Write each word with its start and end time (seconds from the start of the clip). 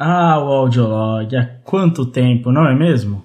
Ah, 0.00 0.38
o 0.38 0.52
audiolog, 0.52 1.36
há 1.36 1.44
quanto 1.64 2.06
tempo, 2.06 2.52
não 2.52 2.64
é 2.68 2.72
mesmo? 2.72 3.24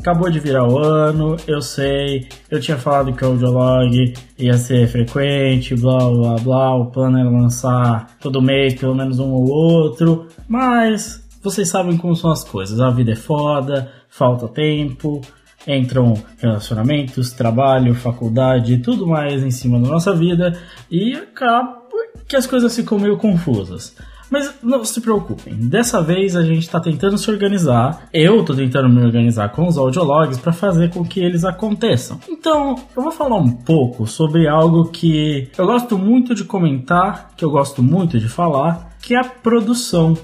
Acabou 0.00 0.28
de 0.28 0.40
virar 0.40 0.66
o 0.66 0.78
ano, 0.78 1.36
eu 1.46 1.60
sei, 1.60 2.28
eu 2.50 2.60
tinha 2.60 2.76
falado 2.76 3.12
que 3.12 3.24
o 3.24 3.28
audiolog 3.28 4.12
ia 4.36 4.54
ser 4.54 4.88
frequente, 4.88 5.76
blá 5.76 5.98
blá 5.98 6.34
blá, 6.42 6.74
o 6.74 6.86
plano 6.90 7.16
era 7.16 7.30
lançar 7.30 8.16
todo 8.20 8.42
mês, 8.42 8.74
pelo 8.74 8.96
menos 8.96 9.20
um 9.20 9.30
ou 9.30 9.48
outro, 9.48 10.26
mas 10.48 11.24
vocês 11.44 11.68
sabem 11.68 11.96
como 11.96 12.16
são 12.16 12.32
as 12.32 12.42
coisas, 12.42 12.80
a 12.80 12.90
vida 12.90 13.12
é 13.12 13.16
foda, 13.16 13.88
falta 14.08 14.48
tempo, 14.48 15.20
entram 15.66 16.14
relacionamentos, 16.38 17.32
trabalho, 17.32 17.94
faculdade, 17.94 18.78
tudo 18.78 19.06
mais 19.06 19.42
em 19.42 19.50
cima 19.50 19.80
da 19.80 19.88
nossa 19.88 20.14
vida 20.14 20.58
e 20.90 21.14
acaba 21.14 21.82
que 22.28 22.36
as 22.36 22.46
coisas 22.46 22.74
ficam 22.74 22.98
meio 22.98 23.16
confusas. 23.16 23.94
Mas 24.30 24.54
não 24.62 24.84
se 24.84 25.00
preocupem, 25.00 25.54
dessa 25.54 26.02
vez 26.02 26.34
a 26.34 26.42
gente 26.42 26.62
está 26.62 26.80
tentando 26.80 27.16
se 27.16 27.30
organizar. 27.30 28.08
Eu 28.12 28.40
estou 28.40 28.56
tentando 28.56 28.88
me 28.88 29.00
organizar 29.04 29.50
com 29.50 29.68
os 29.68 29.78
audiologs 29.78 30.38
para 30.38 30.52
fazer 30.52 30.90
com 30.90 31.04
que 31.04 31.20
eles 31.20 31.44
aconteçam. 31.44 32.18
Então, 32.28 32.74
eu 32.96 33.02
vou 33.02 33.12
falar 33.12 33.36
um 33.36 33.52
pouco 33.52 34.06
sobre 34.06 34.48
algo 34.48 34.86
que 34.86 35.48
eu 35.56 35.66
gosto 35.66 35.96
muito 35.96 36.34
de 36.34 36.44
comentar, 36.44 37.30
que 37.36 37.44
eu 37.44 37.50
gosto 37.50 37.82
muito 37.82 38.18
de 38.18 38.28
falar, 38.28 38.96
que 39.00 39.14
é 39.14 39.20
a 39.20 39.24
produção. 39.24 40.16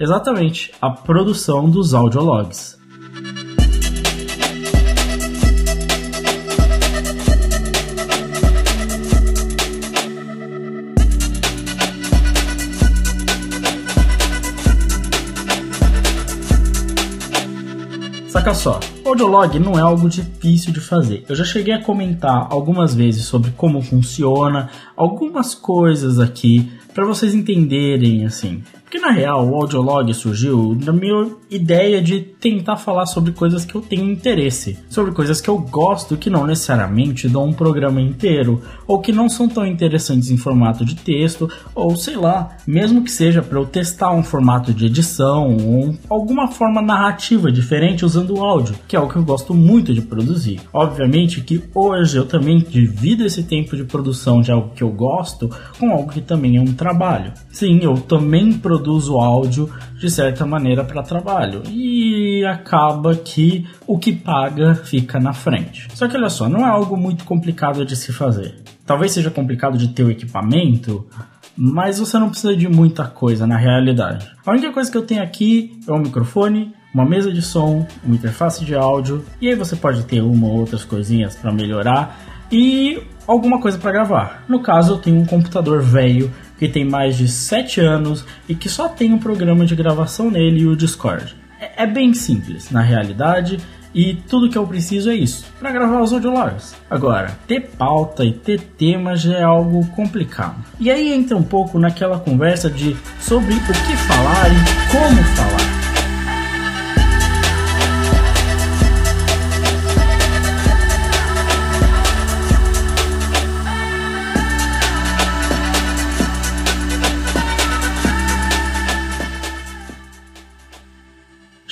Exatamente, 0.00 0.72
a 0.82 0.90
produção 0.90 1.70
dos 1.70 1.94
audiologs. 1.94 2.76
Saca 18.44 18.54
só, 18.54 18.80
audiolog 19.06 19.58
não 19.58 19.78
é 19.78 19.80
algo 19.80 20.06
difícil 20.06 20.70
de 20.70 20.78
fazer. 20.78 21.24
Eu 21.26 21.34
já 21.34 21.44
cheguei 21.44 21.72
a 21.72 21.82
comentar 21.82 22.46
algumas 22.50 22.94
vezes 22.94 23.24
sobre 23.24 23.50
como 23.52 23.80
funciona, 23.80 24.68
algumas 24.94 25.54
coisas 25.54 26.20
aqui 26.20 26.70
para 26.94 27.04
vocês 27.04 27.34
entenderem 27.34 28.24
assim. 28.24 28.62
Porque 28.94 29.04
na 29.04 29.10
real 29.10 29.48
o 29.48 29.56
audiolog 29.56 30.14
surgiu 30.14 30.72
da 30.76 30.92
minha 30.92 31.26
ideia 31.50 32.00
de 32.00 32.20
tentar 32.20 32.76
falar 32.76 33.06
sobre 33.06 33.32
coisas 33.32 33.64
que 33.64 33.74
eu 33.74 33.80
tenho 33.80 34.08
interesse, 34.08 34.78
sobre 34.88 35.10
coisas 35.10 35.40
que 35.40 35.50
eu 35.50 35.58
gosto 35.58 36.16
que 36.16 36.30
não 36.30 36.46
necessariamente 36.46 37.28
dão 37.28 37.46
um 37.46 37.52
programa 37.52 38.00
inteiro, 38.00 38.62
ou 38.86 39.00
que 39.00 39.10
não 39.10 39.28
são 39.28 39.48
tão 39.48 39.66
interessantes 39.66 40.30
em 40.30 40.36
formato 40.36 40.84
de 40.84 40.94
texto, 40.94 41.50
ou 41.74 41.96
sei 41.96 42.14
lá, 42.14 42.56
mesmo 42.64 43.02
que 43.02 43.10
seja 43.10 43.42
para 43.42 43.58
eu 43.58 43.66
testar 43.66 44.12
um 44.12 44.22
formato 44.22 44.72
de 44.72 44.86
edição 44.86 45.56
ou 45.56 45.94
alguma 46.08 46.46
forma 46.46 46.80
narrativa 46.80 47.50
diferente 47.50 48.04
usando 48.04 48.38
o 48.38 48.44
áudio, 48.44 48.76
que 48.86 48.94
é 48.94 49.00
o 49.00 49.08
que 49.08 49.16
eu 49.16 49.24
gosto 49.24 49.52
muito 49.52 49.92
de 49.92 50.02
produzir. 50.02 50.60
Obviamente 50.72 51.40
que 51.40 51.60
hoje 51.74 52.16
eu 52.16 52.26
também 52.26 52.58
divido 52.58 53.26
esse 53.26 53.42
tempo 53.42 53.76
de 53.76 53.82
produção 53.82 54.40
de 54.40 54.52
algo 54.52 54.70
que 54.72 54.84
eu 54.84 54.90
gosto 54.90 55.50
com 55.80 55.90
algo 55.90 56.12
que 56.12 56.20
também 56.20 56.58
é 56.58 56.60
um 56.60 56.72
trabalho. 56.84 57.32
Sim, 57.50 57.80
eu 57.82 57.94
também 57.94 58.52
produzo 58.52 59.16
áudio 59.16 59.70
de 59.98 60.10
certa 60.10 60.44
maneira 60.44 60.84
para 60.84 61.02
trabalho 61.02 61.62
e 61.70 62.44
acaba 62.44 63.14
que 63.14 63.66
o 63.86 63.98
que 63.98 64.12
paga 64.12 64.74
fica 64.74 65.18
na 65.18 65.32
frente. 65.32 65.88
Só 65.94 66.06
que 66.06 66.14
olha 66.14 66.28
só, 66.28 66.46
não 66.46 66.60
é 66.60 66.68
algo 66.68 66.94
muito 66.94 67.24
complicado 67.24 67.86
de 67.86 67.96
se 67.96 68.12
fazer. 68.12 68.56
Talvez 68.84 69.12
seja 69.12 69.30
complicado 69.30 69.78
de 69.78 69.88
ter 69.88 70.04
o 70.04 70.10
equipamento, 70.10 71.06
mas 71.56 71.98
você 71.98 72.18
não 72.18 72.28
precisa 72.28 72.54
de 72.54 72.68
muita 72.68 73.06
coisa 73.06 73.46
na 73.46 73.56
realidade. 73.56 74.30
A 74.44 74.50
única 74.50 74.70
coisa 74.70 74.90
que 74.90 74.98
eu 74.98 75.06
tenho 75.06 75.22
aqui 75.22 75.80
é 75.88 75.92
um 75.92 76.00
microfone, 76.00 76.74
uma 76.92 77.08
mesa 77.08 77.32
de 77.32 77.40
som, 77.40 77.86
uma 78.04 78.14
interface 78.14 78.62
de 78.62 78.74
áudio, 78.74 79.24
e 79.40 79.48
aí 79.48 79.54
você 79.54 79.74
pode 79.74 80.04
ter 80.04 80.20
uma 80.20 80.46
ou 80.48 80.58
outras 80.58 80.84
coisinhas 80.84 81.34
para 81.34 81.50
melhorar 81.50 82.18
e 82.52 83.02
alguma 83.26 83.60
coisa 83.60 83.78
para 83.78 83.90
gravar. 83.90 84.44
No 84.48 84.60
caso, 84.60 84.94
eu 84.94 84.98
tenho 84.98 85.18
um 85.18 85.26
computador 85.26 85.82
velho 85.82 86.30
que 86.64 86.68
tem 86.72 86.84
mais 86.84 87.18
de 87.18 87.28
7 87.28 87.80
anos 87.80 88.24
e 88.48 88.54
que 88.54 88.70
só 88.70 88.88
tem 88.88 89.12
um 89.12 89.18
programa 89.18 89.66
de 89.66 89.76
gravação 89.76 90.30
nele 90.30 90.60
e 90.60 90.66
o 90.66 90.74
Discord. 90.74 91.36
É, 91.60 91.82
é 91.82 91.86
bem 91.86 92.14
simples, 92.14 92.70
na 92.70 92.80
realidade, 92.80 93.58
e 93.94 94.14
tudo 94.14 94.48
que 94.48 94.56
eu 94.56 94.66
preciso 94.66 95.10
é 95.10 95.14
isso, 95.14 95.44
para 95.60 95.70
gravar 95.70 96.00
os 96.00 96.12
audiologs. 96.12 96.74
Agora, 96.88 97.38
ter 97.46 97.60
pauta 97.76 98.24
e 98.24 98.32
ter 98.32 98.60
temas 98.60 99.20
já 99.20 99.36
é 99.36 99.42
algo 99.42 99.86
complicado. 99.88 100.56
E 100.80 100.90
aí 100.90 101.12
entra 101.12 101.36
um 101.36 101.42
pouco 101.42 101.78
naquela 101.78 102.18
conversa 102.18 102.70
de 102.70 102.96
sobre 103.20 103.52
o 103.52 103.60
que 103.60 103.96
falar 103.96 104.48
e 104.48 104.90
como 104.90 105.22
falar. 105.36 105.73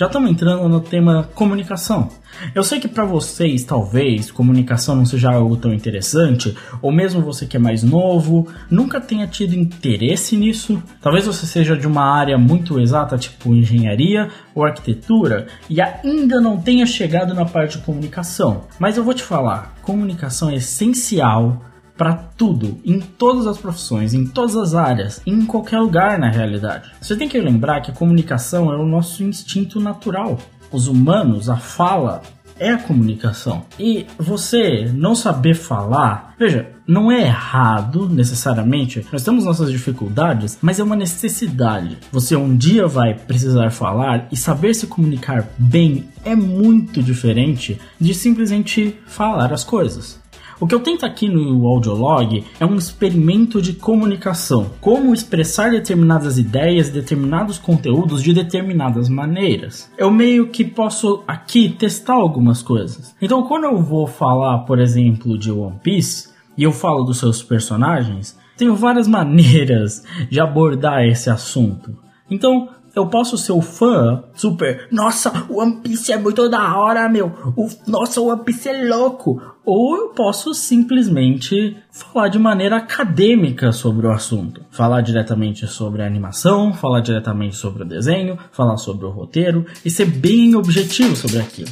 Já 0.03 0.07
estamos 0.07 0.33
entrando 0.33 0.69
no 0.69 0.81
tema 0.81 1.31
comunicação. 1.33 2.09
Eu 2.53 2.65
sei 2.65 2.81
que 2.81 2.89
para 2.89 3.05
vocês, 3.05 3.63
talvez, 3.63 4.33
comunicação 4.33 4.97
não 4.97 5.07
seja 5.07 5.31
algo 5.31 5.57
tão 5.57 5.73
interessante, 5.73 6.57
ou 6.83 6.91
mesmo 6.91 7.23
você 7.23 7.47
que 7.47 7.57
é 7.57 7.61
mais 7.61 7.85
novo, 7.85 8.49
nunca 8.69 9.01
tenha 9.01 9.29
tido 9.29 9.55
interesse 9.55 10.37
nisso. 10.37 10.83
Talvez 11.01 11.25
você 11.25 11.47
seja 11.47 11.77
de 11.77 11.87
uma 11.87 12.03
área 12.03 12.37
muito 12.37 12.81
exata, 12.81 13.17
tipo 13.17 13.55
engenharia 13.55 14.29
ou 14.57 14.65
arquitetura, 14.65 15.47
e 15.71 15.81
ainda 15.81 16.41
não 16.41 16.57
tenha 16.57 16.84
chegado 16.84 17.33
na 17.33 17.45
parte 17.45 17.79
de 17.79 17.84
comunicação. 17.84 18.65
Mas 18.81 18.97
eu 18.97 19.05
vou 19.05 19.15
te 19.15 19.23
falar, 19.23 19.73
comunicação 19.83 20.51
é 20.51 20.57
essencial 20.57 21.63
para 21.97 22.14
tudo, 22.14 22.78
em 22.84 23.00
todas 23.00 23.47
as 23.47 23.58
profissões, 23.58 24.14
em 24.14 24.26
todas 24.26 24.56
as 24.56 24.75
áreas, 24.75 25.20
em 25.26 25.44
qualquer 25.44 25.78
lugar 25.78 26.19
na 26.19 26.30
realidade. 26.30 26.91
Você 27.00 27.16
tem 27.16 27.28
que 27.28 27.41
lembrar 27.41 27.80
que 27.80 27.91
a 27.91 27.94
comunicação 27.94 28.72
é 28.72 28.76
o 28.76 28.86
nosso 28.86 29.22
instinto 29.22 29.78
natural. 29.78 30.38
Os 30.70 30.88
humanos, 30.88 31.50
a 31.50 31.56
fala 31.56 32.22
é 32.58 32.70
a 32.70 32.78
comunicação. 32.78 33.64
E 33.78 34.06
você 34.16 34.91
não 34.94 35.14
saber 35.14 35.54
falar, 35.54 36.34
veja, 36.38 36.69
não 36.86 37.10
é 37.10 37.22
errado 37.22 38.09
necessariamente. 38.09 39.04
Nós 39.12 39.24
temos 39.24 39.44
nossas 39.44 39.70
dificuldades, 39.70 40.59
mas 40.62 40.78
é 40.78 40.84
uma 40.84 40.94
necessidade. 40.94 41.98
Você 42.12 42.36
um 42.36 42.56
dia 42.56 42.86
vai 42.86 43.14
precisar 43.14 43.70
falar 43.70 44.28
e 44.30 44.36
saber 44.36 44.74
se 44.74 44.86
comunicar 44.86 45.48
bem 45.59 46.09
é 46.24 46.36
muito 46.36 47.03
diferente 47.03 47.80
de 48.00 48.14
simplesmente 48.14 48.97
falar 49.06 49.53
as 49.53 49.64
coisas. 49.64 50.22
O 50.61 50.67
que 50.67 50.75
eu 50.75 50.81
tento 50.81 51.05
aqui 51.05 51.29
no 51.29 51.67
audiolog 51.67 52.45
é 52.61 52.67
um 52.67 52.77
experimento 52.77 53.61
de 53.61 53.73
comunicação, 53.73 54.71
como 54.81 55.15
expressar 55.15 55.71
determinadas 55.71 56.39
ideias 56.39 56.89
determinados 56.89 57.59
conteúdos 57.59 58.23
de 58.23 58.33
determinadas 58.33 59.09
maneiras. 59.09 59.91
Eu 59.99 60.11
meio 60.11 60.49
que 60.49 60.65
posso 60.65 61.23
aqui 61.27 61.69
testar 61.69 62.15
algumas 62.15 62.63
coisas. 62.63 63.15
Então, 63.21 63.43
quando 63.43 63.65
eu 63.65 63.79
vou 63.79 64.07
falar, 64.07 64.61
por 64.61 64.79
exemplo, 64.79 65.39
de 65.39 65.51
One 65.51 65.79
Piece 65.83 66.31
e 66.57 66.63
eu 66.63 66.73
falo 66.73 67.05
dos 67.05 67.19
seus 67.19 67.43
personagens, 67.43 68.39
tenho 68.57 68.77
várias 68.77 69.09
maneiras 69.09 70.05
de 70.31 70.41
abordar 70.41 71.05
esse 71.05 71.31
assunto. 71.31 71.97
Então, 72.31 72.69
eu 72.94 73.06
posso 73.06 73.38
ser 73.38 73.53
o 73.53 73.62
fã 73.62 74.22
super, 74.34 74.86
nossa, 74.91 75.47
o 75.48 75.60
One 75.60 75.77
Piece 75.77 76.12
é 76.12 76.18
muito 76.18 76.48
da 76.48 76.77
hora, 76.77 77.09
meu. 77.09 77.33
O, 77.56 77.68
nossa, 77.86 78.21
o 78.21 78.27
One 78.27 78.44
Piece 78.44 78.68
é 78.68 78.89
louco. 78.89 79.41
Ou 79.65 79.97
eu 79.97 80.09
posso 80.09 80.53
simplesmente 80.54 81.77
falar 81.91 82.28
de 82.28 82.39
maneira 82.39 82.77
acadêmica 82.77 83.71
sobre 83.72 84.06
o 84.06 84.10
assunto. 84.10 84.60
Falar 84.71 85.00
diretamente 85.03 85.66
sobre 85.66 86.03
a 86.03 86.06
animação, 86.06 86.72
falar 86.72 87.00
diretamente 87.00 87.56
sobre 87.56 87.84
o 87.84 87.86
desenho, 87.86 88.36
falar 88.50 88.77
sobre 88.77 89.06
o 89.06 89.10
roteiro 89.10 89.65
e 89.84 89.91
ser 89.91 90.06
bem 90.06 90.54
objetivo 90.56 91.15
sobre 91.15 91.38
aquilo. 91.38 91.71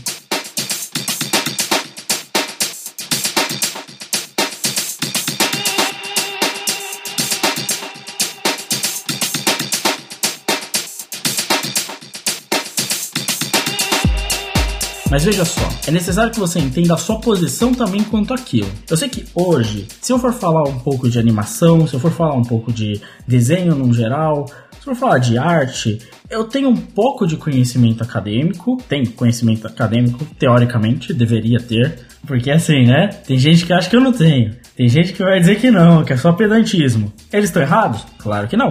Mas 15.11 15.25
veja 15.25 15.45
só, 15.45 15.69
é 15.89 15.91
necessário 15.91 16.31
que 16.31 16.39
você 16.39 16.61
entenda 16.61 16.95
a 16.95 16.97
sua 16.97 17.19
posição 17.19 17.75
também 17.75 18.05
quanto 18.05 18.33
àquilo. 18.33 18.71
Eu 18.89 18.97
sei 18.97 19.09
que 19.09 19.27
hoje, 19.35 19.89
se 20.01 20.13
eu 20.13 20.21
for 20.21 20.33
falar 20.33 20.63
um 20.69 20.79
pouco 20.79 21.11
de 21.11 21.19
animação, 21.19 21.85
se 21.85 21.95
eu 21.95 21.99
for 21.99 22.13
falar 22.13 22.35
um 22.35 22.45
pouco 22.45 22.73
de 22.73 23.01
desenho 23.27 23.75
no 23.75 23.93
geral, 23.93 24.47
se 24.47 24.87
eu 24.89 24.95
for 24.95 24.97
falar 24.97 25.19
de 25.19 25.37
arte, 25.37 25.99
eu 26.31 26.45
tenho 26.45 26.69
um 26.69 26.77
pouco 26.77 27.27
de 27.27 27.37
conhecimento 27.37 28.05
acadêmico, 28.05 28.81
tenho 28.89 29.11
conhecimento 29.11 29.67
acadêmico, 29.67 30.25
teoricamente, 30.39 31.13
deveria 31.13 31.59
ter, 31.59 31.99
porque 32.25 32.49
assim, 32.49 32.87
né? 32.87 33.09
Tem 33.09 33.37
gente 33.37 33.67
que 33.67 33.73
acha 33.73 33.91
que 33.91 33.97
eu 33.97 34.01
não 34.01 34.13
tenho. 34.13 34.55
Tem 34.77 34.89
gente 34.89 35.13
que 35.13 35.25
vai 35.25 35.41
dizer 35.41 35.59
que 35.59 35.73
não, 35.73 36.05
que 36.05 36.13
é 36.13 36.17
só 36.17 36.33
pedantismo. 36.33 37.13
Eles 37.33 37.47
estão 37.47 37.61
errados? 37.61 38.07
Claro 38.17 38.47
que 38.47 38.57
não. 38.57 38.71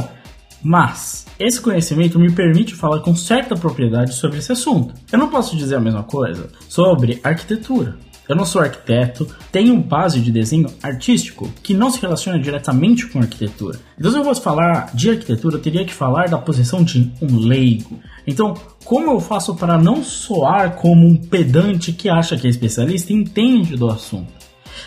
Mas 0.62 1.26
esse 1.40 1.60
conhecimento 1.62 2.20
me 2.20 2.32
permite 2.32 2.76
falar 2.76 3.00
com 3.00 3.16
certa 3.16 3.56
propriedade 3.56 4.14
sobre 4.14 4.40
esse 4.40 4.52
assunto. 4.52 4.94
Eu 5.12 5.18
não 5.18 5.30
posso 5.30 5.56
dizer 5.56 5.76
a 5.76 5.80
mesma 5.80 6.04
coisa 6.04 6.50
sobre 6.68 7.20
arquitetura. 7.24 7.98
Eu 8.30 8.36
não 8.36 8.46
sou 8.46 8.62
arquiteto, 8.62 9.28
tenho 9.52 9.74
um 9.74 9.82
base 9.82 10.20
de 10.20 10.32
desenho 10.32 10.70
artístico 10.84 11.52
que 11.64 11.74
não 11.74 11.90
se 11.90 12.00
relaciona 12.00 12.38
diretamente 12.38 13.08
com 13.08 13.18
arquitetura. 13.18 13.80
Então, 13.98 14.12
se 14.12 14.18
eu 14.20 14.24
fosse 14.24 14.40
falar 14.40 14.94
de 14.94 15.10
arquitetura, 15.10 15.56
eu 15.56 15.62
teria 15.62 15.84
que 15.84 15.92
falar 15.92 16.30
da 16.30 16.38
posição 16.38 16.84
de 16.84 17.12
um 17.20 17.40
leigo. 17.40 18.00
Então, 18.28 18.54
como 18.86 19.10
eu 19.10 19.20
faço 19.20 19.56
para 19.56 19.80
não 19.80 20.04
soar 20.04 20.76
como 20.76 21.08
um 21.08 21.16
pedante 21.16 21.92
que 21.92 22.08
acha 22.08 22.38
que 22.38 22.46
é 22.46 22.50
especialista 22.52 23.12
e 23.12 23.16
entende 23.16 23.76
do 23.76 23.90
assunto? 23.90 24.32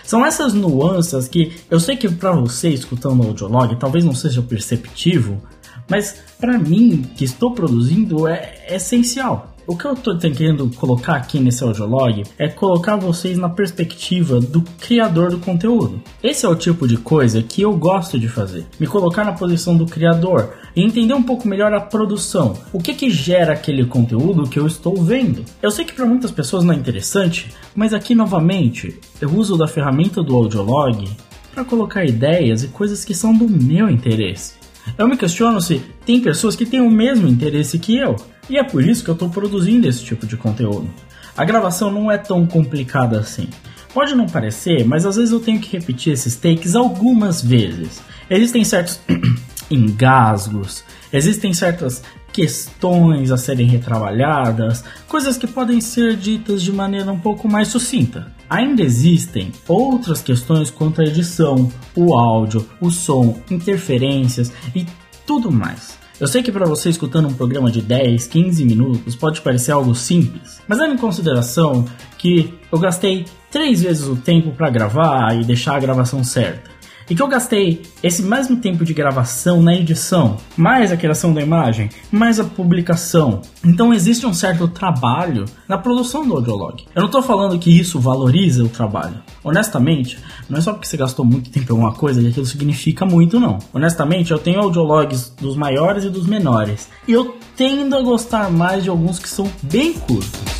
São 0.04 0.24
essas 0.24 0.54
nuances 0.54 1.26
que 1.26 1.52
eu 1.68 1.80
sei 1.80 1.96
que 1.96 2.08
para 2.08 2.30
você 2.30 2.68
escutando 2.68 3.24
o 3.24 3.26
audiolog 3.26 3.74
talvez 3.76 4.04
não 4.04 4.14
seja 4.14 4.40
perceptivo, 4.40 5.42
mas 5.88 6.16
para 6.38 6.58
mim 6.58 7.02
que 7.16 7.24
estou 7.24 7.52
produzindo 7.52 8.26
é 8.26 8.66
essencial. 8.68 9.52
O 9.64 9.76
que 9.76 9.84
eu 9.84 9.92
estou 9.92 10.18
tentando 10.18 10.68
colocar 10.70 11.14
aqui 11.14 11.38
nesse 11.38 11.62
audiolog 11.62 12.24
é 12.36 12.48
colocar 12.48 12.96
vocês 12.96 13.38
na 13.38 13.48
perspectiva 13.48 14.40
do 14.40 14.60
criador 14.80 15.30
do 15.30 15.38
conteúdo. 15.38 16.02
Esse 16.20 16.44
é 16.44 16.48
o 16.48 16.56
tipo 16.56 16.88
de 16.88 16.96
coisa 16.96 17.40
que 17.42 17.62
eu 17.62 17.72
gosto 17.76 18.18
de 18.18 18.28
fazer. 18.28 18.66
Me 18.80 18.88
colocar 18.88 19.24
na 19.24 19.32
posição 19.32 19.76
do 19.76 19.86
criador 19.86 20.54
e 20.74 20.82
entender 20.82 21.14
um 21.14 21.22
pouco 21.22 21.46
melhor 21.46 21.72
a 21.72 21.80
produção. 21.80 22.54
O 22.72 22.80
que 22.80 22.92
que 22.92 23.08
gera 23.08 23.52
aquele 23.52 23.84
conteúdo 23.84 24.48
que 24.48 24.58
eu 24.58 24.66
estou 24.66 24.96
vendo? 24.96 25.44
Eu 25.62 25.70
sei 25.70 25.84
que 25.84 25.94
para 25.94 26.06
muitas 26.06 26.32
pessoas 26.32 26.64
não 26.64 26.74
é 26.74 26.76
interessante, 26.76 27.52
mas 27.72 27.94
aqui 27.94 28.16
novamente 28.16 28.98
eu 29.20 29.30
uso 29.30 29.56
da 29.56 29.68
ferramenta 29.68 30.24
do 30.24 30.34
audiolog 30.34 31.08
para 31.54 31.64
colocar 31.64 32.04
ideias 32.04 32.64
e 32.64 32.68
coisas 32.68 33.04
que 33.04 33.14
são 33.14 33.32
do 33.32 33.48
meu 33.48 33.88
interesse. 33.88 34.61
Eu 34.98 35.08
me 35.08 35.16
questiono 35.16 35.60
se 35.60 35.82
tem 36.04 36.20
pessoas 36.20 36.56
que 36.56 36.66
têm 36.66 36.80
o 36.80 36.90
mesmo 36.90 37.28
interesse 37.28 37.78
que 37.78 37.96
eu. 37.96 38.16
E 38.48 38.58
é 38.58 38.64
por 38.64 38.84
isso 38.84 39.04
que 39.04 39.10
eu 39.10 39.14
estou 39.14 39.30
produzindo 39.30 39.88
esse 39.88 40.04
tipo 40.04 40.26
de 40.26 40.36
conteúdo. 40.36 40.90
A 41.36 41.44
gravação 41.44 41.90
não 41.90 42.10
é 42.10 42.18
tão 42.18 42.46
complicada 42.46 43.18
assim. 43.18 43.48
Pode 43.94 44.14
não 44.14 44.26
parecer, 44.26 44.84
mas 44.86 45.04
às 45.04 45.16
vezes 45.16 45.32
eu 45.32 45.40
tenho 45.40 45.60
que 45.60 45.76
repetir 45.76 46.12
esses 46.12 46.36
takes 46.36 46.74
algumas 46.74 47.42
vezes. 47.42 48.02
Existem 48.28 48.64
certos 48.64 49.00
engasgos, 49.70 50.84
existem 51.12 51.52
certas 51.52 52.02
questões 52.32 53.30
a 53.30 53.36
serem 53.36 53.66
retrabalhadas, 53.66 54.82
coisas 55.06 55.36
que 55.36 55.46
podem 55.46 55.80
ser 55.80 56.16
ditas 56.16 56.62
de 56.62 56.72
maneira 56.72 57.12
um 57.12 57.18
pouco 57.18 57.46
mais 57.46 57.68
sucinta. 57.68 58.31
Ainda 58.52 58.82
existem 58.82 59.50
outras 59.66 60.20
questões 60.20 60.70
quanto 60.70 61.00
à 61.00 61.04
edição, 61.04 61.72
o 61.96 62.12
áudio, 62.12 62.68
o 62.82 62.90
som, 62.90 63.40
interferências 63.50 64.52
e 64.76 64.86
tudo 65.26 65.50
mais. 65.50 65.96
Eu 66.20 66.28
sei 66.28 66.42
que 66.42 66.52
para 66.52 66.66
você 66.66 66.90
escutando 66.90 67.28
um 67.28 67.32
programa 67.32 67.70
de 67.70 67.80
10, 67.80 68.26
15 68.26 68.62
minutos 68.66 69.16
pode 69.16 69.40
parecer 69.40 69.72
algo 69.72 69.94
simples, 69.94 70.60
mas 70.68 70.78
leve 70.78 70.92
em 70.92 70.98
consideração 70.98 71.86
que 72.18 72.52
eu 72.70 72.78
gastei 72.78 73.24
três 73.50 73.84
vezes 73.84 74.06
o 74.06 74.16
tempo 74.16 74.50
para 74.50 74.68
gravar 74.68 75.34
e 75.34 75.44
deixar 75.44 75.76
a 75.76 75.80
gravação 75.80 76.22
certa 76.22 76.70
e 77.08 77.14
que 77.14 77.22
eu 77.22 77.28
gastei 77.28 77.82
esse 78.02 78.22
mesmo 78.22 78.56
tempo 78.56 78.84
de 78.84 78.94
gravação 78.94 79.62
na 79.62 79.74
edição, 79.74 80.36
mais 80.56 80.92
a 80.92 80.96
criação 80.96 81.32
da 81.32 81.40
imagem, 81.40 81.88
mais 82.10 82.38
a 82.38 82.44
publicação. 82.44 83.42
Então 83.64 83.92
existe 83.92 84.26
um 84.26 84.34
certo 84.34 84.68
trabalho 84.68 85.44
na 85.68 85.78
produção 85.78 86.26
do 86.26 86.34
audiolog. 86.34 86.84
Eu 86.94 87.00
não 87.00 87.06
estou 87.06 87.22
falando 87.22 87.58
que 87.58 87.70
isso 87.70 88.00
valoriza 88.00 88.64
o 88.64 88.68
trabalho. 88.68 89.22
Honestamente, 89.44 90.18
não 90.48 90.58
é 90.58 90.60
só 90.60 90.72
porque 90.72 90.86
você 90.86 90.96
gastou 90.96 91.24
muito 91.24 91.50
tempo 91.50 91.72
em 91.72 91.76
alguma 91.76 91.92
coisa 91.92 92.20
que 92.20 92.28
aquilo 92.28 92.46
significa 92.46 93.04
muito, 93.04 93.40
não. 93.40 93.58
Honestamente, 93.72 94.30
eu 94.30 94.38
tenho 94.38 94.60
audiologs 94.60 95.34
dos 95.40 95.56
maiores 95.56 96.04
e 96.04 96.10
dos 96.10 96.26
menores. 96.26 96.88
E 97.06 97.12
eu 97.12 97.36
tendo 97.56 97.96
a 97.96 98.02
gostar 98.02 98.50
mais 98.50 98.84
de 98.84 98.90
alguns 98.90 99.18
que 99.18 99.28
são 99.28 99.50
bem 99.62 99.94
curtos. 99.94 100.51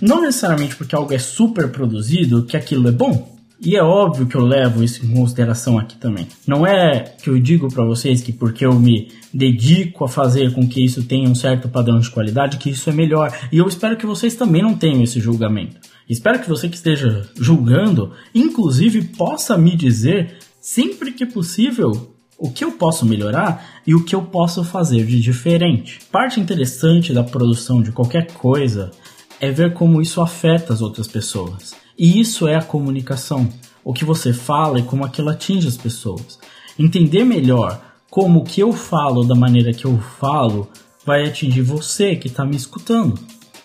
Não 0.00 0.20
necessariamente 0.22 0.76
porque 0.76 0.94
algo 0.94 1.12
é 1.12 1.18
super 1.18 1.70
produzido 1.70 2.44
que 2.44 2.56
aquilo 2.56 2.88
é 2.88 2.92
bom. 2.92 3.36
E 3.60 3.76
é 3.76 3.82
óbvio 3.82 4.26
que 4.26 4.36
eu 4.36 4.44
levo 4.44 4.84
isso 4.84 5.04
em 5.04 5.12
consideração 5.12 5.78
aqui 5.78 5.96
também. 5.96 6.28
Não 6.46 6.64
é 6.64 7.00
que 7.00 7.28
eu 7.28 7.38
digo 7.40 7.66
para 7.72 7.84
vocês 7.84 8.22
que 8.22 8.32
porque 8.32 8.64
eu 8.64 8.72
me 8.72 9.08
dedico 9.34 10.04
a 10.04 10.08
fazer 10.08 10.52
com 10.52 10.68
que 10.68 10.84
isso 10.84 11.02
tenha 11.02 11.28
um 11.28 11.34
certo 11.34 11.68
padrão 11.68 11.98
de 11.98 12.08
qualidade, 12.08 12.58
que 12.58 12.70
isso 12.70 12.88
é 12.88 12.92
melhor. 12.92 13.36
E 13.50 13.58
eu 13.58 13.66
espero 13.66 13.96
que 13.96 14.06
vocês 14.06 14.36
também 14.36 14.62
não 14.62 14.76
tenham 14.76 15.02
esse 15.02 15.18
julgamento. 15.18 15.76
Espero 16.08 16.38
que 16.38 16.48
você 16.48 16.68
que 16.68 16.76
esteja 16.76 17.28
julgando, 17.36 18.12
inclusive, 18.32 19.02
possa 19.02 19.58
me 19.58 19.76
dizer, 19.76 20.36
sempre 20.60 21.10
que 21.10 21.26
possível, 21.26 22.14
o 22.38 22.50
que 22.50 22.64
eu 22.64 22.72
posso 22.72 23.04
melhorar 23.04 23.82
e 23.84 23.94
o 23.94 24.04
que 24.04 24.14
eu 24.14 24.22
posso 24.22 24.62
fazer 24.62 25.04
de 25.04 25.20
diferente. 25.20 25.98
Parte 26.12 26.38
interessante 26.38 27.12
da 27.12 27.24
produção 27.24 27.82
de 27.82 27.90
qualquer 27.90 28.28
coisa 28.28 28.92
é 29.40 29.50
ver 29.50 29.74
como 29.74 30.02
isso 30.02 30.20
afeta 30.20 30.72
as 30.72 30.80
outras 30.80 31.06
pessoas. 31.06 31.74
E 31.98 32.20
isso 32.20 32.46
é 32.46 32.56
a 32.56 32.62
comunicação. 32.62 33.48
O 33.84 33.92
que 33.92 34.04
você 34.04 34.32
fala 34.32 34.78
e 34.78 34.82
como 34.82 35.04
aquilo 35.04 35.30
atinge 35.30 35.66
as 35.66 35.76
pessoas. 35.76 36.38
Entender 36.78 37.24
melhor 37.24 37.80
como 38.10 38.40
o 38.40 38.44
que 38.44 38.60
eu 38.60 38.72
falo 38.72 39.24
da 39.24 39.34
maneira 39.34 39.72
que 39.72 39.84
eu 39.84 39.98
falo 39.98 40.68
vai 41.04 41.24
atingir 41.24 41.62
você 41.62 42.16
que 42.16 42.28
está 42.28 42.44
me 42.44 42.56
escutando. 42.56 43.18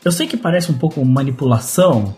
Eu 0.04 0.12
sei 0.12 0.28
que 0.28 0.38
parece 0.38 0.72
um 0.72 0.78
pouco 0.78 1.04
manipulação, 1.06 2.16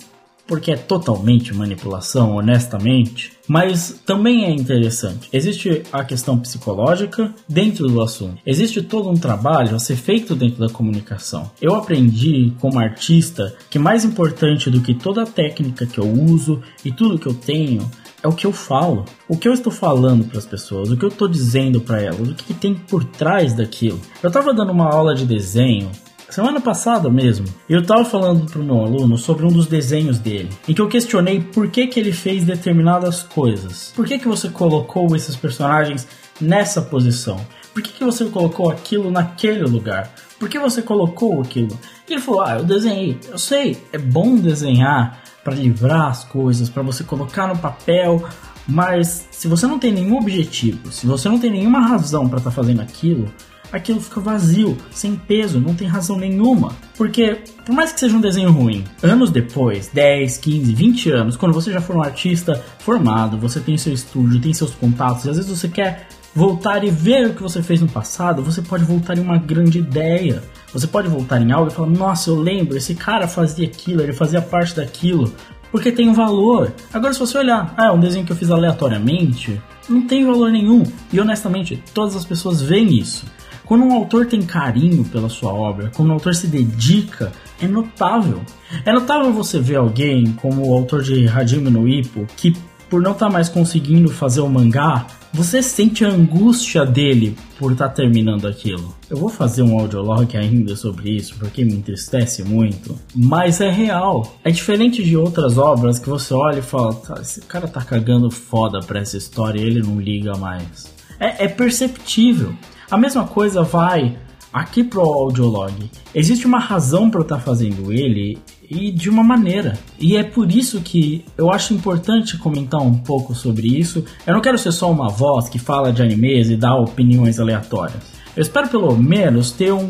porque 0.47 0.71
é 0.71 0.75
totalmente 0.75 1.53
manipulação, 1.53 2.35
honestamente, 2.35 3.33
mas 3.47 4.01
também 4.05 4.45
é 4.45 4.51
interessante. 4.51 5.29
Existe 5.31 5.83
a 5.91 6.03
questão 6.03 6.37
psicológica 6.37 7.33
dentro 7.47 7.87
do 7.87 8.01
assunto. 8.01 8.37
Existe 8.45 8.81
todo 8.81 9.09
um 9.09 9.15
trabalho 9.15 9.75
a 9.75 9.79
ser 9.79 9.95
feito 9.95 10.35
dentro 10.35 10.59
da 10.59 10.71
comunicação. 10.71 11.49
Eu 11.61 11.75
aprendi 11.75 12.53
como 12.59 12.79
artista 12.79 13.55
que 13.69 13.79
mais 13.79 14.03
importante 14.03 14.69
do 14.69 14.81
que 14.81 14.93
toda 14.93 15.23
a 15.23 15.27
técnica 15.27 15.85
que 15.85 15.99
eu 15.99 16.09
uso 16.09 16.61
e 16.83 16.91
tudo 16.91 17.19
que 17.19 17.27
eu 17.27 17.33
tenho 17.33 17.89
é 18.23 18.27
o 18.27 18.33
que 18.33 18.47
eu 18.47 18.51
falo, 18.51 19.05
o 19.29 19.37
que 19.37 19.47
eu 19.47 19.53
estou 19.53 19.71
falando 19.71 20.25
para 20.25 20.39
as 20.39 20.47
pessoas, 20.47 20.89
o 20.89 20.97
que 20.97 21.05
eu 21.05 21.09
estou 21.09 21.27
dizendo 21.27 21.79
para 21.79 22.01
elas, 22.01 22.27
o 22.27 22.33
que 22.33 22.55
tem 22.55 22.73
por 22.73 23.03
trás 23.03 23.53
daquilo. 23.53 23.99
Eu 24.23 24.29
estava 24.29 24.51
dando 24.51 24.71
uma 24.71 24.91
aula 24.91 25.13
de 25.13 25.25
desenho 25.25 25.91
semana 26.29 26.59
passada 26.59 27.09
mesmo, 27.09 27.45
eu 27.69 27.81
estava 27.81 28.03
falando 28.03 28.49
para 28.49 28.59
o 28.59 28.63
meu 28.63 28.79
aluno 28.79 29.17
sobre 29.17 29.45
um 29.45 29.49
dos 29.49 29.67
desenhos 29.67 30.19
dele, 30.19 30.49
em 30.67 30.73
que 30.73 30.81
eu 30.81 30.87
questionei 30.87 31.39
por 31.41 31.69
que, 31.69 31.87
que 31.87 31.99
ele 31.99 32.11
fez 32.11 32.43
determinadas 32.43 33.23
coisas. 33.23 33.93
Por 33.95 34.05
que, 34.05 34.19
que 34.19 34.27
você 34.27 34.49
colocou 34.49 35.15
esses 35.15 35.35
personagens 35.35 36.07
nessa 36.39 36.81
posição? 36.81 37.39
Por 37.73 37.81
que, 37.81 37.91
que 37.91 38.03
você 38.03 38.25
colocou 38.25 38.69
aquilo 38.69 39.11
naquele 39.11 39.63
lugar? 39.63 40.09
Por 40.39 40.49
que 40.49 40.59
você 40.59 40.81
colocou 40.81 41.41
aquilo? 41.41 41.77
E 42.07 42.13
ele 42.13 42.21
falou: 42.21 42.41
Ah, 42.41 42.57
eu 42.57 42.63
desenhei. 42.63 43.19
Eu 43.29 43.37
sei, 43.37 43.77
é 43.91 43.97
bom 43.97 44.35
desenhar 44.35 45.21
para 45.43 45.53
livrar 45.53 46.07
as 46.07 46.23
coisas, 46.23 46.69
para 46.69 46.83
você 46.83 47.03
colocar 47.03 47.47
no 47.47 47.57
papel. 47.57 48.23
Mas 48.67 49.27
se 49.31 49.47
você 49.47 49.67
não 49.67 49.77
tem 49.77 49.91
nenhum 49.91 50.17
objetivo, 50.17 50.91
se 50.91 51.05
você 51.05 51.29
não 51.29 51.39
tem 51.39 51.51
nenhuma 51.51 51.79
razão 51.79 52.27
para 52.27 52.39
estar 52.39 52.49
tá 52.49 52.55
fazendo 52.55 52.81
aquilo, 52.81 53.31
aquilo 53.77 54.01
fica 54.01 54.19
vazio, 54.19 54.77
sem 54.91 55.15
peso, 55.15 55.59
não 55.59 55.73
tem 55.73 55.87
razão 55.87 56.17
nenhuma. 56.17 56.73
Porque, 56.97 57.39
por 57.65 57.73
mais 57.73 57.91
que 57.91 57.99
seja 57.99 58.15
um 58.15 58.21
desenho 58.21 58.51
ruim, 58.51 58.83
anos 59.03 59.31
depois, 59.31 59.89
10, 59.93 60.37
15, 60.37 60.73
20 60.73 61.11
anos, 61.11 61.37
quando 61.37 61.53
você 61.53 61.71
já 61.71 61.81
for 61.81 61.95
um 61.95 62.01
artista 62.01 62.63
formado, 62.79 63.37
você 63.37 63.59
tem 63.59 63.77
seu 63.77 63.93
estúdio, 63.93 64.41
tem 64.41 64.53
seus 64.53 64.71
contatos, 64.71 65.25
e 65.25 65.29
às 65.29 65.37
vezes 65.37 65.51
você 65.51 65.67
quer 65.67 66.07
voltar 66.35 66.83
e 66.83 66.91
ver 66.91 67.27
o 67.27 67.33
que 67.33 67.41
você 67.41 67.63
fez 67.63 67.79
no 67.81 67.87
passado, 67.87 68.43
você 68.43 68.61
pode 68.61 68.83
voltar 68.83 69.17
em 69.17 69.21
uma 69.21 69.37
grande 69.37 69.79
ideia. 69.79 70.43
Você 70.73 70.85
pode 70.85 71.07
voltar 71.07 71.41
em 71.41 71.51
algo 71.51 71.71
e 71.71 71.73
falar: 71.73 71.89
Nossa, 71.89 72.29
eu 72.29 72.35
lembro, 72.35 72.75
esse 72.75 72.93
cara 72.93 73.27
fazia 73.27 73.65
aquilo, 73.65 74.01
ele 74.01 74.11
fazia 74.11 74.41
parte 74.41 74.75
daquilo, 74.75 75.33
porque 75.71 75.91
tem 75.91 76.09
um 76.09 76.13
valor. 76.13 76.73
Agora, 76.93 77.13
se 77.13 77.19
você 77.19 77.37
olhar, 77.37 77.73
ah, 77.77 77.87
é 77.87 77.91
um 77.91 77.99
desenho 77.99 78.25
que 78.25 78.31
eu 78.31 78.35
fiz 78.35 78.51
aleatoriamente, 78.51 79.61
não 79.87 80.01
tem 80.01 80.25
valor 80.25 80.51
nenhum. 80.51 80.83
E 81.11 81.19
honestamente, 81.19 81.81
todas 81.93 82.15
as 82.15 82.25
pessoas 82.25 82.61
veem 82.61 82.97
isso. 82.97 83.25
Quando 83.65 83.83
um 83.83 83.93
autor 83.93 84.27
tem 84.27 84.41
carinho 84.41 85.03
pela 85.05 85.29
sua 85.29 85.53
obra, 85.53 85.91
quando 85.95 86.09
um 86.09 86.13
autor 86.13 86.35
se 86.35 86.47
dedica, 86.47 87.31
é 87.59 87.67
notável. 87.67 88.41
É 88.85 88.91
notável 88.91 89.33
você 89.33 89.59
ver 89.59 89.77
alguém 89.77 90.31
como 90.33 90.67
o 90.67 90.73
autor 90.73 91.01
de 91.01 91.27
Hajime 91.27 91.69
no 91.69 91.87
Ippo, 91.87 92.27
que 92.37 92.53
por 92.89 93.01
não 93.01 93.11
estar 93.11 93.27
tá 93.27 93.31
mais 93.31 93.49
conseguindo 93.49 94.09
fazer 94.09 94.41
o 94.41 94.49
mangá, 94.49 95.07
Você 95.33 95.61
sente 95.61 96.05
a 96.05 96.07
angústia 96.07 96.85
dele 96.85 97.35
por 97.59 97.73
estar 97.73 97.89
tá 97.89 97.93
terminando 97.93 98.47
aquilo. 98.47 98.95
Eu 99.09 99.17
vou 99.17 99.27
fazer 99.27 99.63
um 99.63 99.77
audiolog 99.77 100.37
ainda 100.37 100.77
sobre 100.77 101.09
isso, 101.09 101.35
porque 101.37 101.65
me 101.65 101.73
entristece 101.73 102.41
muito. 102.41 102.97
Mas 103.13 103.59
é 103.59 103.69
real. 103.69 104.37
É 104.45 104.49
diferente 104.49 105.03
de 105.03 105.17
outras 105.17 105.57
obras 105.57 105.99
que 105.99 106.07
você 106.07 106.33
olha 106.33 106.59
e 106.59 106.61
fala: 106.61 106.93
tá, 106.93 107.19
esse 107.21 107.41
cara 107.41 107.67
tá 107.67 107.81
cagando 107.81 108.31
foda 108.31 108.79
pra 108.79 109.01
essa 109.01 109.17
história 109.17 109.59
e 109.59 109.65
ele 109.65 109.81
não 109.81 109.99
liga 109.99 110.37
mais. 110.37 110.89
É, 111.19 111.43
é 111.43 111.47
perceptível. 111.49 112.55
A 112.89 112.97
mesma 112.97 113.25
coisa 113.25 113.63
vai 113.63 114.17
aqui 114.53 114.83
pro 114.83 115.01
audiolog. 115.01 115.73
Existe 116.13 116.45
uma 116.45 116.59
razão 116.59 117.09
para 117.09 117.19
eu 117.19 117.23
estar 117.23 117.37
tá 117.37 117.41
fazendo 117.41 117.91
ele 117.91 118.37
e 118.69 118.91
de 118.91 119.09
uma 119.09 119.23
maneira. 119.23 119.77
E 119.99 120.15
é 120.15 120.23
por 120.23 120.51
isso 120.51 120.79
que 120.81 121.25
eu 121.37 121.51
acho 121.51 121.73
importante 121.73 122.37
comentar 122.37 122.81
um 122.81 122.93
pouco 122.93 123.33
sobre 123.33 123.67
isso. 123.67 124.05
Eu 124.25 124.33
não 124.33 124.41
quero 124.41 124.57
ser 124.57 124.71
só 124.71 124.89
uma 124.91 125.09
voz 125.09 125.49
que 125.49 125.59
fala 125.59 125.91
de 125.91 126.01
animes 126.01 126.49
e 126.49 126.55
dá 126.55 126.75
opiniões 126.75 127.39
aleatórias. 127.39 128.03
Eu 128.35 128.41
espero 128.41 128.67
pelo 128.67 128.95
menos 128.95 129.51
ter 129.51 129.73
um 129.73 129.89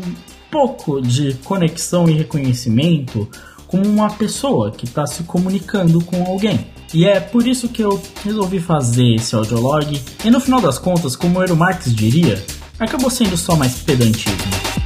pouco 0.50 1.02
de 1.02 1.34
conexão 1.44 2.08
e 2.08 2.12
reconhecimento 2.12 3.28
com 3.66 3.78
uma 3.78 4.08
pessoa 4.08 4.70
que 4.70 4.84
está 4.84 5.06
se 5.06 5.24
comunicando 5.24 6.02
com 6.04 6.24
alguém. 6.24 6.66
E 6.94 7.04
é 7.04 7.20
por 7.20 7.46
isso 7.46 7.68
que 7.68 7.82
eu 7.82 8.00
resolvi 8.24 8.60
fazer 8.60 9.16
esse 9.16 9.34
audiolog. 9.34 10.00
E 10.24 10.30
no 10.30 10.40
final 10.40 10.60
das 10.60 10.78
contas, 10.78 11.16
como 11.16 11.38
o 11.38 11.42
Eero 11.42 11.56
Marx 11.56 11.92
diria, 11.94 12.42
acabou 12.78 13.10
sendo 13.10 13.36
só 13.36 13.56
mais 13.56 13.74
pedantismo. 13.80 14.85